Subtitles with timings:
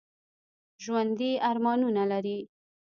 [0.83, 2.37] ژوندي ارمانونه لري